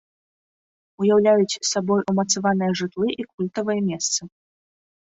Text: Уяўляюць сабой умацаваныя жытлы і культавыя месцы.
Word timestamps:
Уяўляюць 1.05 1.59
сабой 1.73 2.01
умацаваныя 2.15 2.71
жытлы 2.81 3.07
і 3.21 3.31
культавыя 3.33 3.79
месцы. 3.93 4.21